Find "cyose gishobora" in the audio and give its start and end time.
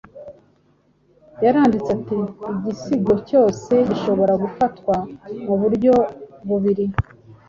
3.27-4.33